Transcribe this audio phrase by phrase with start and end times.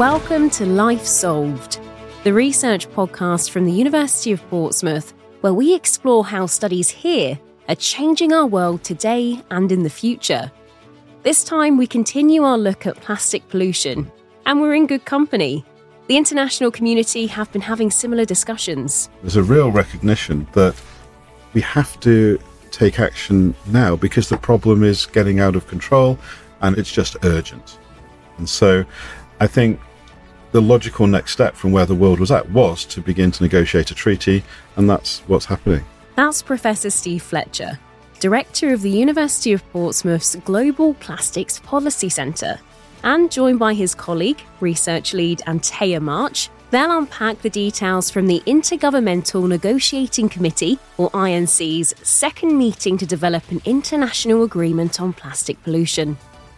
[0.00, 1.78] Welcome to Life Solved,
[2.24, 5.12] the research podcast from the University of Portsmouth,
[5.42, 7.38] where we explore how studies here
[7.68, 10.50] are changing our world today and in the future.
[11.22, 14.10] This time, we continue our look at plastic pollution,
[14.46, 15.66] and we're in good company.
[16.06, 19.10] The international community have been having similar discussions.
[19.20, 20.74] There's a real recognition that
[21.52, 22.40] we have to
[22.70, 26.18] take action now because the problem is getting out of control
[26.62, 27.78] and it's just urgent.
[28.38, 28.86] And so
[29.40, 29.78] I think
[30.52, 33.90] the logical next step from where the world was at was to begin to negotiate
[33.90, 34.42] a treaty,
[34.76, 35.84] and that's what's happening.
[36.16, 37.78] That's Professor Steve Fletcher,
[38.18, 42.58] Director of the University of Portsmouth's Global Plastics Policy Centre,
[43.02, 46.50] and joined by his colleague, research lead Antaya March.
[46.70, 53.50] They'll unpack the details from the Intergovernmental Negotiating Committee, or INC's, second meeting to develop
[53.50, 56.16] an international agreement on plastic pollution.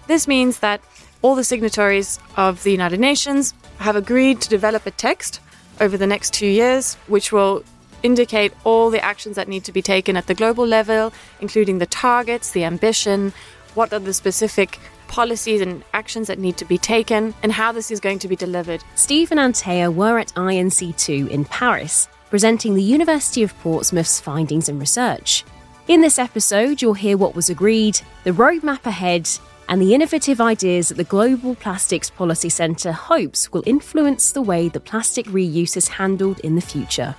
[0.09, 0.83] This means that
[1.23, 5.41] all the signatories of the United Nations have agreed to develop a text
[5.81, 7.65] over the next two years, which will
[8.03, 11.87] indicate all the actions that need to be taken at the global level, including the
[11.87, 13.33] targets, the ambition,
[13.75, 17.91] what are the specific policies and actions that need to be taken, and how this
[17.91, 18.83] is going to be delivered.
[18.95, 24.81] Steve and Antaya were at INC2 in Paris, presenting the University of Portsmouth's findings and
[24.81, 25.45] research.
[25.89, 29.29] In this episode, you'll hear what was agreed, the roadmap ahead,
[29.69, 34.69] and the innovative ideas that the Global Plastics Policy Centre hopes will influence the way
[34.69, 37.15] the plastic reuse is handled in the future.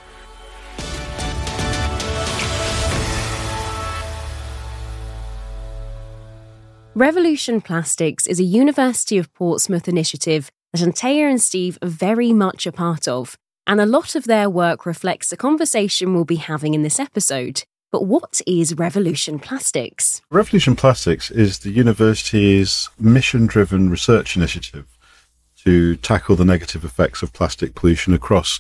[6.96, 12.68] Revolution Plastics is a University of Portsmouth initiative that Antaya and Steve are very much
[12.68, 13.36] a part of,
[13.66, 17.64] and a lot of their work reflects the conversation we'll be having in this episode.
[17.94, 20.24] But what is Revolution Plastics?
[20.32, 24.98] Revolution Plastics is the university's mission driven research initiative
[25.64, 28.60] to tackle the negative effects of plastic pollution across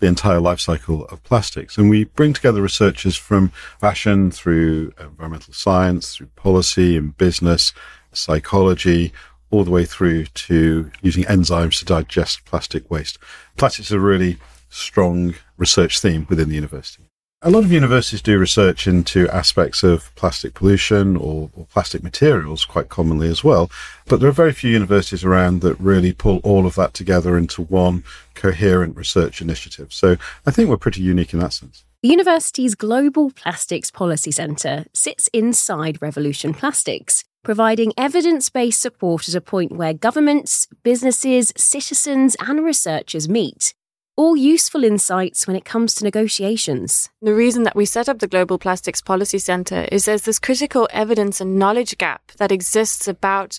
[0.00, 1.78] the entire life cycle of plastics.
[1.78, 3.48] And we bring together researchers from
[3.80, 7.72] fashion through environmental science, through policy and business,
[8.12, 9.14] psychology,
[9.50, 13.16] all the way through to using enzymes to digest plastic waste.
[13.56, 14.36] Plastics is a really
[14.68, 17.04] strong research theme within the university.
[17.46, 22.64] A lot of universities do research into aspects of plastic pollution or, or, plastic materials
[22.64, 23.70] quite commonly as well,
[24.06, 27.60] but there are very few universities around that really pull all of that together into
[27.60, 28.02] one
[28.34, 29.92] coherent research initiative.
[29.92, 30.16] So
[30.46, 31.84] I think we're pretty unique in that sense.
[32.02, 39.34] The university's Global Plastics Policy Centre sits inside Revolution Plastics, providing evidence based support at
[39.34, 43.74] a point where governments, businesses, citizens, and researchers meet
[44.16, 47.10] all useful insights when it comes to negotiations.
[47.20, 50.88] The reason that we set up the Global Plastics Policy Centre is there's this critical
[50.92, 53.58] evidence and knowledge gap that exists about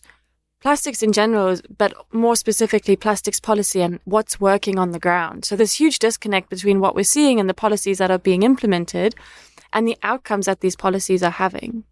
[0.62, 5.46] plastics in general, but more specifically plastics policy and what's working on the ground.
[5.46, 9.14] So there's huge disconnect between what we're seeing and the policies that are being implemented
[9.74, 11.84] and the outcomes that these policies are having.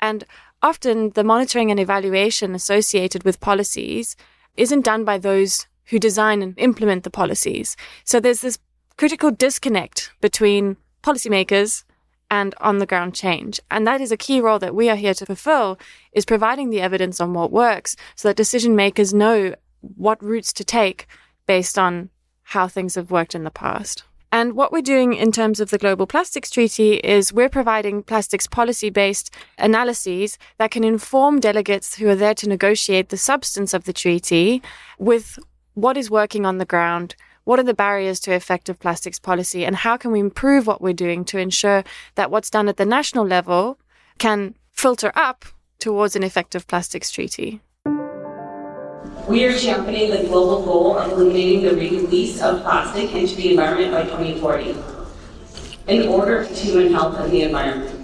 [0.00, 0.24] And
[0.62, 4.16] often the monitoring and evaluation associated with policies
[4.56, 7.76] isn't done by those who design and implement the policies.
[8.04, 8.58] So there's this
[8.96, 11.84] critical disconnect between policymakers
[12.30, 13.60] and on the ground change.
[13.70, 15.78] And that is a key role that we are here to fulfill
[16.12, 20.64] is providing the evidence on what works so that decision makers know what routes to
[20.64, 21.06] take
[21.46, 22.10] based on
[22.42, 24.04] how things have worked in the past.
[24.32, 28.48] And what we're doing in terms of the Global Plastics Treaty is we're providing plastics
[28.48, 33.84] policy based analyses that can inform delegates who are there to negotiate the substance of
[33.84, 34.60] the treaty
[34.98, 35.38] with
[35.74, 39.76] what is working on the ground, what are the barriers to effective plastics policy, and
[39.76, 43.26] how can we improve what we're doing to ensure that what's done at the national
[43.26, 43.78] level
[44.18, 45.44] can filter up
[45.78, 47.60] towards an effective plastics treaty.
[49.28, 53.92] We are championing the global goal of eliminating the release of plastic into the environment
[53.92, 54.76] by 2040
[55.88, 58.00] in order for human health and the environment.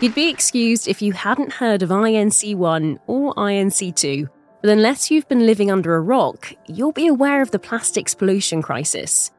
[0.00, 4.28] You'd be excused if you hadn't heard of INC1 or INC2,
[4.60, 8.60] but unless you've been living under a rock, you'll be aware of the plastics pollution
[8.60, 9.30] crisis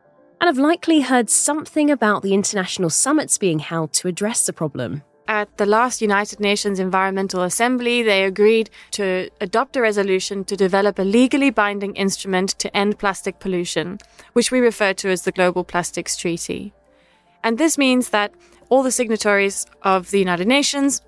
[0.42, 5.04] and have likely heard something about the international summits being held to address the problem.
[5.28, 10.98] At the last United Nations Environmental Assembly, they agreed to adopt a resolution to develop
[10.98, 14.00] a legally binding instrument to end plastic pollution,
[14.34, 16.74] which we refer to as the Global Plastics Treaty.
[17.44, 18.34] And this means that
[18.70, 21.02] all the signatories of the United Nations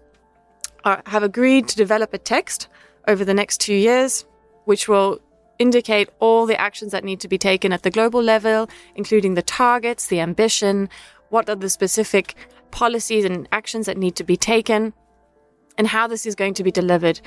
[0.84, 2.68] are, have agreed to develop a text
[3.08, 4.26] over the next two years,
[4.66, 5.20] which will
[5.58, 9.42] indicate all the actions that need to be taken at the global level, including the
[9.42, 10.90] targets, the ambition,
[11.30, 12.36] what are the specific
[12.72, 14.94] policies and actions that need to be taken,
[15.78, 17.20] and how this is going to be delivered.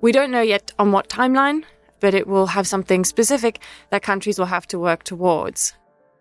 [0.00, 1.64] We don't know yet on what timeline,
[2.00, 3.60] but it will have something specific
[3.90, 5.74] that countries will have to work towards.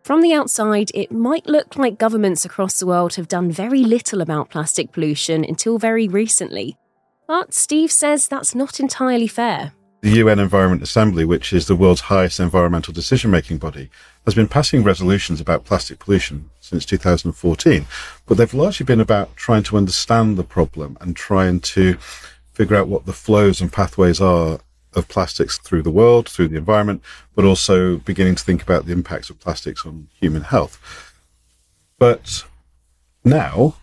[0.07, 4.21] From the outside, it might look like governments across the world have done very little
[4.21, 6.77] about plastic pollution until very recently.
[7.27, 9.74] But Steve says that's not entirely fair.
[10.00, 13.89] The UN Environment Assembly, which is the world's highest environmental decision making body,
[14.24, 17.86] has been passing resolutions about plastic pollution since 2014,
[18.27, 21.98] but they've largely been about trying to understand the problem and trying to
[22.53, 24.60] figure out what the flows and pathways are
[24.98, 27.02] of plastics through the world, through the environment,
[27.36, 31.14] but also beginning to think about the impacts of plastics on human health.
[32.00, 32.44] But
[33.24, 33.76] now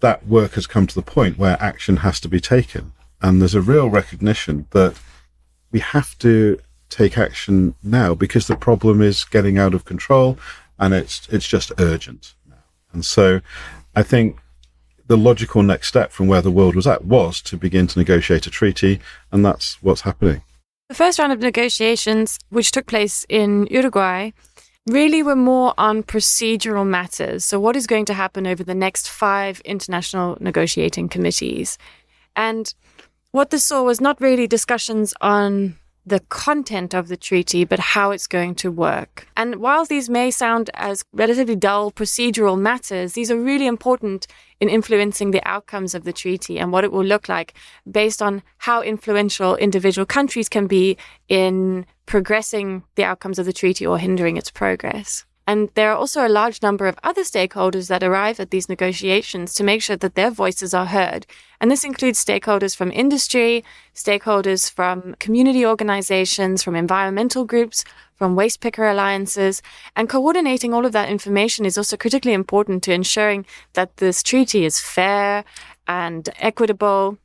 [0.00, 2.92] that work has come to the point where action has to be taken.
[3.22, 4.98] And there's a real recognition that
[5.70, 6.58] we have to
[6.88, 10.38] take action now because the problem is getting out of control
[10.78, 12.64] and it's it's just urgent now.
[12.92, 13.40] And so
[13.94, 14.38] I think
[15.06, 18.46] the logical next step from where the world was at was to begin to negotiate
[18.46, 19.00] a treaty,
[19.32, 20.42] and that's what's happening.
[20.90, 24.32] The first round of negotiations, which took place in Uruguay,
[24.88, 27.44] really were more on procedural matters.
[27.44, 31.78] So, what is going to happen over the next five international negotiating committees?
[32.34, 32.74] And
[33.30, 38.10] what this saw was not really discussions on the content of the treaty, but how
[38.10, 39.28] it's going to work.
[39.36, 44.26] And while these may sound as relatively dull procedural matters, these are really important
[44.60, 47.54] in influencing the outcomes of the treaty and what it will look like
[47.90, 50.96] based on how influential individual countries can be
[51.28, 55.24] in progressing the outcomes of the treaty or hindering its progress.
[55.50, 59.52] And there are also a large number of other stakeholders that arrive at these negotiations
[59.54, 61.26] to make sure that their voices are heard.
[61.60, 68.60] And this includes stakeholders from industry, stakeholders from community organizations, from environmental groups, from waste
[68.60, 69.60] picker alliances.
[69.96, 74.64] And coordinating all of that information is also critically important to ensuring that this treaty
[74.64, 75.44] is fair
[75.88, 77.18] and equitable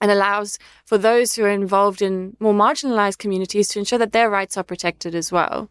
[0.00, 4.30] and allows for those who are involved in more marginalized communities to ensure that their
[4.30, 5.68] rights are protected as well.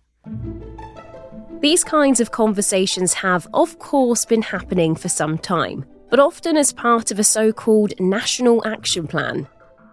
[1.62, 6.72] These kinds of conversations have, of course, been happening for some time, but often as
[6.72, 9.46] part of a so called national action plan.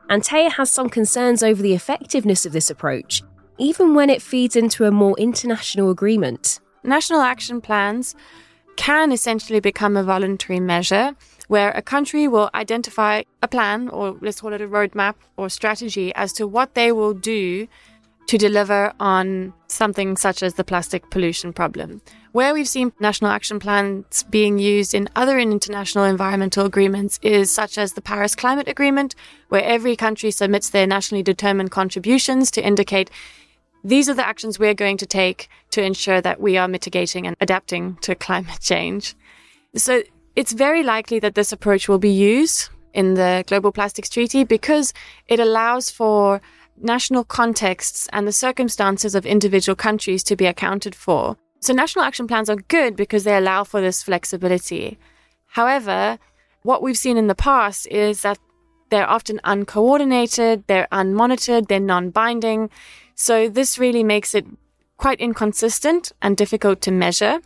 [0.09, 3.25] Antaya has some concerns over the effectiveness of this approach,
[3.59, 6.61] even when it feeds into a more international agreement.
[6.85, 8.15] National action plans
[8.77, 11.17] can essentially become a voluntary measure
[11.49, 16.15] where a country will identify a plan, or let's call it a roadmap or strategy,
[16.15, 17.67] as to what they will do
[18.27, 22.03] to deliver on something such as the plastic pollution problem.
[22.33, 27.79] Where we've seen national action plans being used in other international environmental agreements is such
[27.79, 29.15] as the Paris Climate Agreement,
[29.49, 33.11] where every country submits their nationally determined contributions to indicate
[33.85, 37.37] these are the actions we're going to take to ensure that we are mitigating and
[37.41, 39.15] adapting to climate change.
[39.77, 40.03] So
[40.35, 44.93] it's very likely that this approach will be used in the Global Plastics Treaty because
[45.29, 46.41] it allows for
[46.79, 51.37] national contexts and the circumstances of individual countries to be accounted for.
[51.61, 54.99] So national action plans are good because they allow for this flexibility.
[55.47, 56.19] However,
[56.63, 58.39] what we've seen in the past is that
[58.91, 62.71] they're often uncoordinated, they're unmonitored, they're non binding.
[63.15, 64.47] So this really makes it
[64.97, 67.41] quite inconsistent and difficult to measure.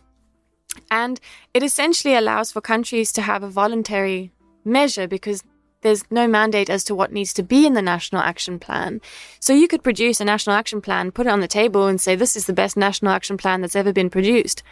[0.89, 1.19] And
[1.53, 4.31] it essentially allows for countries to have a voluntary
[4.63, 5.43] measure because
[5.81, 9.01] there's no mandate as to what needs to be in the national action plan.
[9.39, 12.15] So you could produce a national action plan, put it on the table, and say,
[12.15, 14.63] this is the best national action plan that's ever been produced.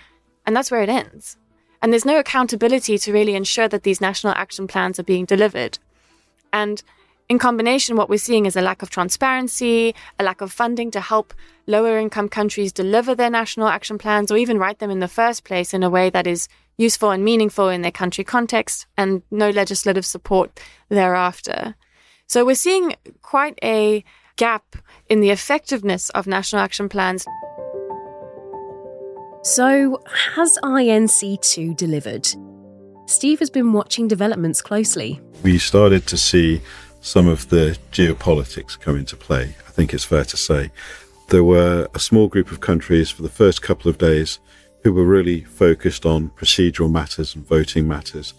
[0.45, 1.37] And that's where it ends.
[1.81, 5.79] And there's no accountability to really ensure that these national action plans are being delivered.
[6.51, 6.83] And
[7.29, 10.99] in combination, what we're seeing is a lack of transparency, a lack of funding to
[10.99, 11.33] help
[11.67, 15.43] lower income countries deliver their national action plans or even write them in the first
[15.43, 19.49] place in a way that is useful and meaningful in their country context, and no
[19.49, 21.75] legislative support thereafter.
[22.25, 24.03] So we're seeing quite a
[24.37, 27.25] gap in the effectiveness of national action plans.
[29.43, 30.01] So,
[30.35, 32.27] has INC2 delivered?
[33.07, 35.19] Steve has been watching developments closely.
[35.43, 36.61] We started to see
[37.01, 39.55] some of the geopolitics come into play.
[39.67, 40.71] I think it's fair to say.
[41.29, 44.39] There were a small group of countries for the first couple of days
[44.83, 48.33] who were really focused on procedural matters and voting matters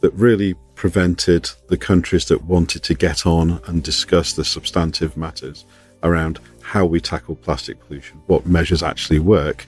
[0.00, 5.64] that really prevented the countries that wanted to get on and discuss the substantive matters
[6.02, 9.66] around how we tackle plastic pollution, what measures actually work.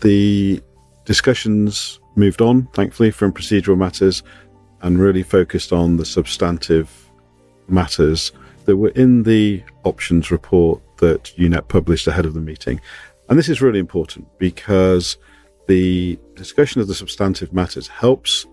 [0.00, 0.60] The
[1.04, 4.22] discussions moved on, thankfully, from procedural matters
[4.82, 7.03] and really focused on the substantive
[7.68, 8.32] matters
[8.64, 12.80] that were in the options report that UNEP published ahead of the meeting.
[13.28, 15.16] And this is really important because
[15.66, 18.46] the discussion of the substantive matters helps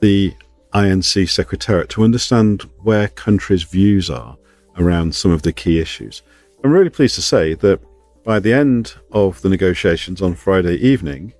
[0.00, 0.34] the
[0.74, 4.36] INC Secretariat to understand where countries' views are
[4.78, 6.22] around some of the key issues.
[6.62, 7.80] I'm really pleased to say that
[8.24, 11.32] by the end of the negotiations on Friday evening,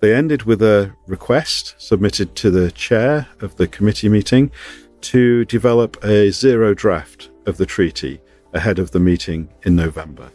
[0.00, 4.50] they ended with a request submitted to the chair of the committee meeting
[5.02, 8.20] to develop a zero draft of the treaty
[8.52, 10.30] ahead of the meeting in November.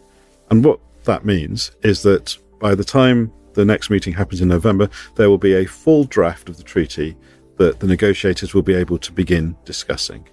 [0.50, 4.90] And what that means is that by the time the next meeting happens in November,
[5.16, 7.16] there will be a full draft of the treaty
[7.58, 10.28] that the negotiators will be able to begin discussing.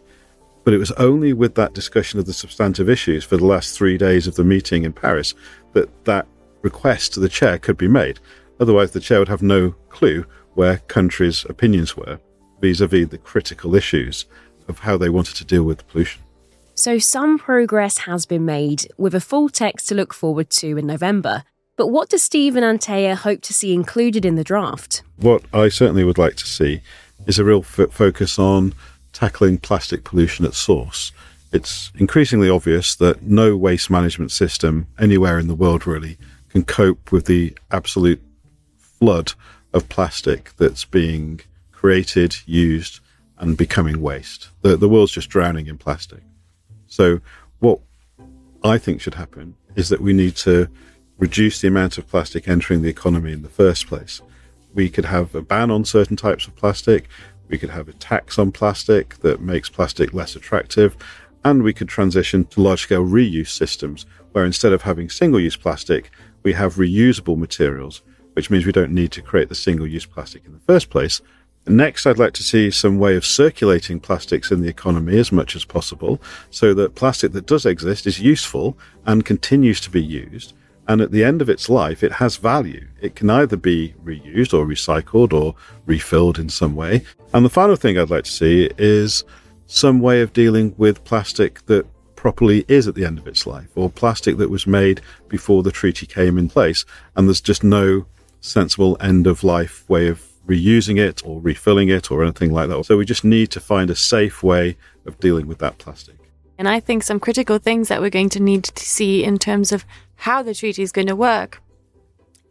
[0.65, 3.99] But it was only with that discussion of the substantive issues for the last three
[3.99, 5.35] days of the meeting in Paris
[5.73, 6.27] that that
[6.63, 8.21] request to the chair could be made.
[8.59, 12.21] Otherwise, the chair would have no clue where countries' opinions were
[12.61, 14.27] vis a vis the critical issues
[14.69, 16.23] of how they wanted to deal with pollution.
[16.75, 20.87] So, some progress has been made with a full text to look forward to in
[20.87, 21.45] November.
[21.77, 25.03] But what does and Antaya hope to see included in the draft?
[25.17, 26.83] What I certainly would like to see
[27.27, 28.75] is a real f- focus on
[29.13, 31.13] tackling plastic pollution at source.
[31.53, 36.17] It's increasingly obvious that no waste management system anywhere in the world really
[36.51, 38.23] can cope with the absolute
[38.79, 39.33] flood
[39.73, 41.41] of plastic that's being
[41.81, 43.01] created, used,
[43.39, 44.51] and becoming waste.
[44.61, 46.23] The, the world's just drowning in plastic.
[46.89, 47.21] So,
[47.61, 47.81] what
[48.63, 50.69] I think should happen is that we need to
[51.17, 54.21] reduce the amount of plastic entering the economy in the first place.
[54.75, 57.09] We could have a ban on certain types of plastic.
[57.49, 60.99] We could have a tax on plastic that makes plastic less attractive.
[61.47, 65.57] And we could transition to large scale reuse systems where instead of having single use
[65.57, 66.11] plastic,
[66.43, 68.03] we have reusable materials,
[68.35, 71.23] which means we don't need to create the single use plastic in the first place.
[71.71, 75.55] Next, I'd like to see some way of circulating plastics in the economy as much
[75.55, 80.55] as possible so that plastic that does exist is useful and continues to be used
[80.91, 82.85] and at the end of its life, it has value.
[83.01, 85.55] It can either be reused or recycled or
[85.87, 87.05] refilled in some way.
[87.33, 89.23] And the final thing I'd like to see is
[89.69, 91.87] some way of dealing with plastic that
[92.17, 95.71] properly is at the end of its life, or plastic that was made before the
[95.71, 96.85] treaty came in place,
[97.15, 98.05] and there's just no
[98.41, 102.85] sensible end of life way of reusing it or refilling it or anything like that.
[102.85, 106.17] So we just need to find a safe way of dealing with that plastic.
[106.59, 109.73] And I think some critical things that we're going to need to see in terms
[109.73, 109.85] of
[110.17, 111.63] how the treaty is going to work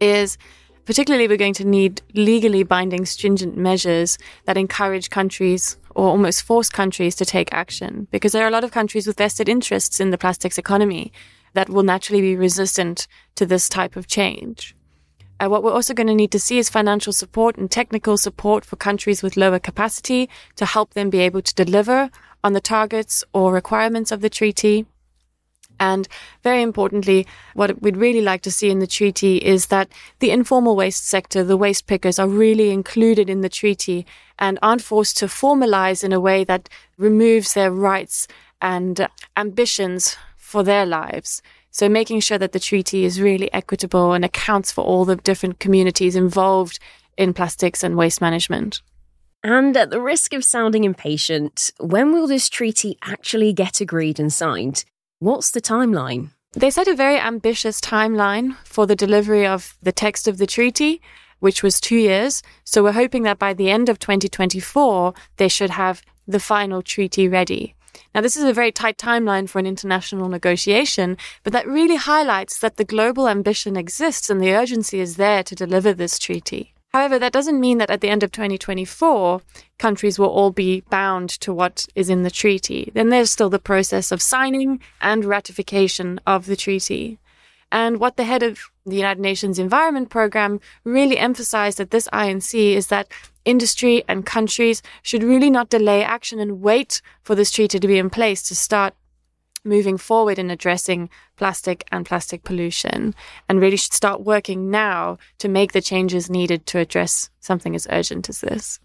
[0.00, 0.36] is
[0.84, 6.68] particularly we're going to need legally binding stringent measures that encourage countries or almost force
[6.68, 10.10] countries to take action because there are a lot of countries with vested interests in
[10.10, 11.12] the plastics economy
[11.52, 14.74] that will naturally be resistant to this type of change.
[15.40, 18.62] Uh, what we're also going to need to see is financial support and technical support
[18.62, 22.10] for countries with lower capacity to help them be able to deliver
[22.44, 24.84] on the targets or requirements of the treaty.
[25.78, 26.06] And
[26.42, 30.76] very importantly, what we'd really like to see in the treaty is that the informal
[30.76, 34.04] waste sector, the waste pickers, are really included in the treaty
[34.38, 36.68] and aren't forced to formalize in a way that
[36.98, 38.28] removes their rights
[38.60, 41.40] and ambitions for their lives.
[41.70, 45.60] So making sure that the treaty is really equitable and accounts for all the different
[45.60, 46.78] communities involved
[47.16, 48.82] in plastics and waste management.
[49.42, 54.32] And at the risk of sounding impatient, when will this treaty actually get agreed and
[54.32, 54.84] signed?
[55.18, 56.30] What's the timeline?
[56.52, 61.00] They set a very ambitious timeline for the delivery of the text of the treaty,
[61.38, 62.42] which was two years.
[62.64, 67.28] So we're hoping that by the end of 2024, they should have the final treaty
[67.28, 67.74] ready.
[68.14, 72.58] Now, this is a very tight timeline for an international negotiation, but that really highlights
[72.60, 76.74] that the global ambition exists and the urgency is there to deliver this treaty.
[76.92, 79.42] However, that doesn't mean that at the end of 2024,
[79.78, 82.90] countries will all be bound to what is in the treaty.
[82.94, 87.18] Then there's still the process of signing and ratification of the treaty.
[87.70, 92.74] And what the head of the United Nations Environment Programme really emphasized that this INC
[92.74, 93.08] is that
[93.44, 97.98] industry and countries should really not delay action and wait for this treaty to be
[97.98, 98.94] in place to start
[99.64, 103.14] moving forward in addressing plastic and plastic pollution
[103.48, 107.86] and really should start working now to make the changes needed to address something as
[107.90, 108.80] urgent as this.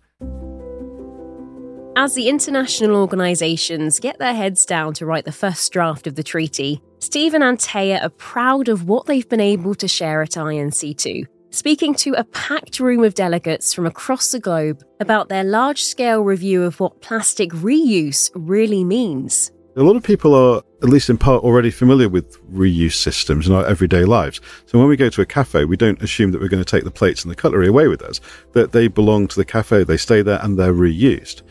[1.97, 6.23] As the international organisations get their heads down to write the first draft of the
[6.23, 11.23] treaty, Stephen and Antaya are proud of what they've been able to share at INC2,
[11.51, 16.23] speaking to a packed room of delegates from across the globe about their large scale
[16.23, 19.51] review of what plastic reuse really means.
[19.75, 23.53] A lot of people are, at least in part, already familiar with reuse systems in
[23.53, 24.41] our everyday lives.
[24.65, 26.85] So when we go to a cafe, we don't assume that we're going to take
[26.85, 28.19] the plates and the cutlery away with us,
[28.53, 31.43] that they belong to the cafe, they stay there, and they're reused.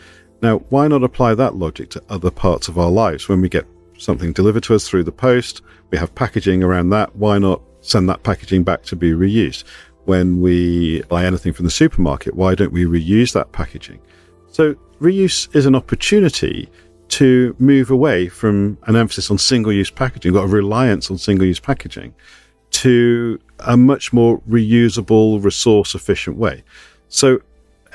[0.42, 3.28] Now, why not apply that logic to other parts of our lives?
[3.28, 3.66] When we get
[3.98, 7.14] something delivered to us through the post, we have packaging around that.
[7.16, 9.64] Why not send that packaging back to be reused?
[10.04, 14.00] When we buy anything from the supermarket, why don't we reuse that packaging?
[14.50, 16.68] So, reuse is an opportunity
[17.08, 21.46] to move away from an emphasis on single use packaging, got a reliance on single
[21.46, 22.14] use packaging,
[22.70, 26.64] to a much more reusable, resource efficient way.
[27.08, 27.40] So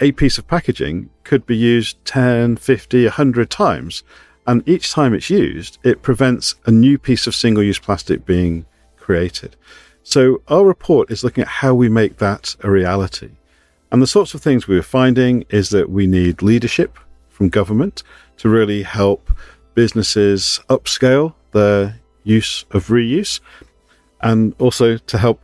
[0.01, 4.03] a piece of packaging could be used 10, 50, 100 times.
[4.49, 8.65] And each time it's used, it prevents a new piece of single use plastic being
[8.97, 9.55] created.
[10.01, 13.29] So our report is looking at how we make that a reality.
[13.91, 16.97] And the sorts of things we were finding is that we need leadership
[17.29, 18.01] from government
[18.37, 19.31] to really help
[19.75, 23.41] businesses upscale their use of reuse
[24.21, 25.39] and also to help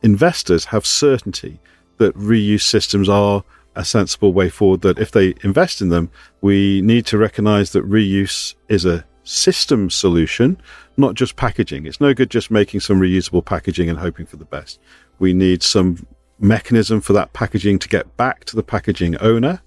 [0.00, 1.60] investors have certainty
[1.98, 3.44] that reuse systems are
[3.78, 4.82] a sensible way forward.
[4.82, 6.10] That if they invest in them,
[6.42, 10.60] we need to recognize that reuse is a system solution,
[10.96, 11.86] not just packaging.
[11.86, 14.80] It's no good just making some reusable packaging and hoping for the best.
[15.18, 16.06] We need some
[16.40, 19.62] mechanism for that packaging to get back to the packaging owner.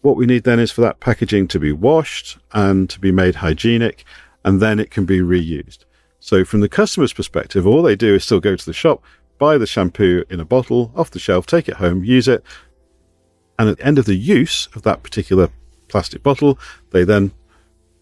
[0.00, 3.36] What we need then is for that packaging to be washed and to be made
[3.36, 4.04] hygienic,
[4.44, 5.84] and then it can be reused.
[6.18, 9.02] So, from the customer's perspective, all they do is still go to the shop,
[9.38, 12.44] buy the shampoo in a bottle off the shelf, take it home, use it,
[13.60, 15.50] and at the end of the use of that particular
[15.88, 16.58] plastic bottle,
[16.92, 17.30] they then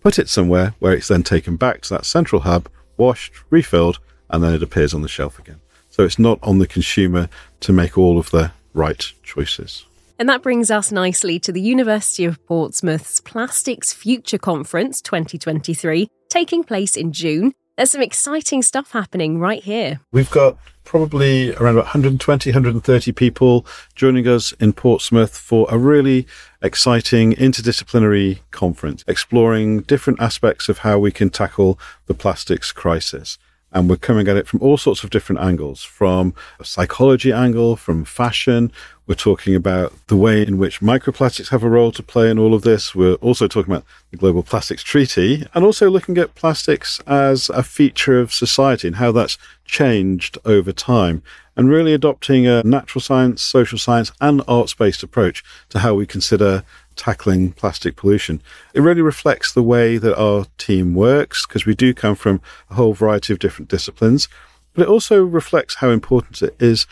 [0.00, 3.98] put it somewhere where it's then taken back to that central hub, washed, refilled,
[4.30, 5.60] and then it appears on the shelf again.
[5.90, 9.84] So it's not on the consumer to make all of the right choices.
[10.16, 16.62] And that brings us nicely to the University of Portsmouth's Plastics Future Conference 2023, taking
[16.62, 17.52] place in June.
[17.78, 20.00] There's some exciting stuff happening right here.
[20.11, 26.26] We've got probably around about 120, 130 people joining us in Portsmouth for a really
[26.61, 33.38] exciting interdisciplinary conference exploring different aspects of how we can tackle the plastics crisis
[33.72, 37.76] and we're coming at it from all sorts of different angles from a psychology angle
[37.76, 38.72] from fashion.
[39.06, 42.54] We're talking about the way in which microplastics have a role to play in all
[42.54, 42.94] of this.
[42.94, 47.62] We're also talking about the global plastics treaty and also looking at plastics as a
[47.62, 51.23] feature of society and how that's changed over time
[51.56, 56.06] and really adopting a natural science social science and arts based approach to how we
[56.06, 56.64] consider
[56.99, 58.43] tackling plastic pollution.
[58.75, 62.75] It really reflects the way that our team works because we do come from a
[62.75, 64.28] whole variety of different disciplines,
[64.75, 66.87] but it also reflects how important it is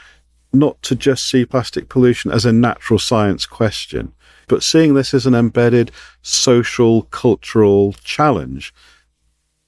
[0.53, 4.13] not to just see plastic pollution as a natural science question,
[4.49, 5.91] but seeing this as an embedded
[6.23, 8.73] social, cultural challenge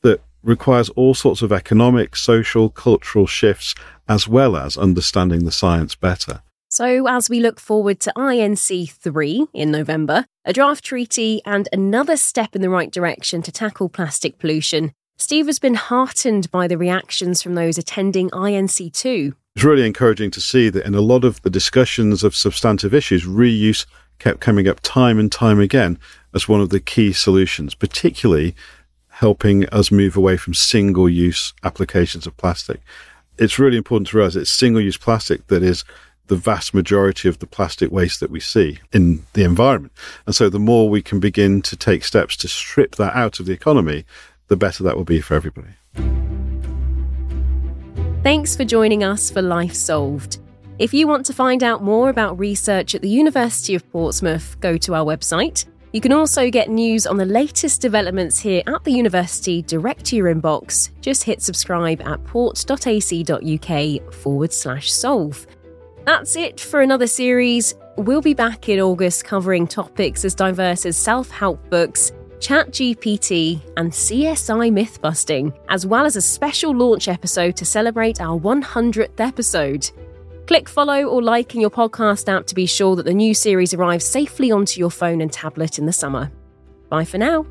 [0.03, 3.75] that requires all sorts of economic, social, cultural shifts,
[4.09, 6.43] as well as understanding the science better.
[6.71, 12.15] So, as we look forward to INC 3 in November, a draft treaty, and another
[12.15, 16.77] step in the right direction to tackle plastic pollution, Steve has been heartened by the
[16.77, 19.35] reactions from those attending INC 2.
[19.57, 23.25] It's really encouraging to see that in a lot of the discussions of substantive issues,
[23.25, 23.87] reuse
[24.19, 25.99] kept coming up time and time again
[26.35, 28.55] as one of the key solutions, particularly
[29.09, 32.83] helping us move away from single use applications of plastic.
[33.39, 35.85] It's really important to realize it's single use plastic that is
[36.29, 39.93] the vast majority of the plastic waste that we see in the environment.
[40.27, 43.47] And so the more we can begin to take steps to strip that out of
[43.47, 44.05] the economy,
[44.47, 45.69] the better that will be for everybody.
[48.23, 50.39] Thanks for joining us for Life Solved.
[50.79, 54.77] If you want to find out more about research at the University of Portsmouth, go
[54.77, 55.65] to our website.
[55.93, 60.17] You can also get news on the latest developments here at the university direct to
[60.17, 60.91] your inbox.
[61.01, 65.47] Just hit subscribe at port.ac.uk forward slash solve.
[66.05, 67.75] That's it for another series.
[67.97, 73.91] We'll be back in August covering topics as diverse as self help books, ChatGPT, and
[73.91, 79.91] CSI myth busting, as well as a special launch episode to celebrate our 100th episode.
[80.47, 83.75] Click follow or like in your podcast app to be sure that the new series
[83.75, 86.33] arrives safely onto your phone and tablet in the summer.
[86.89, 87.45] Bye for now.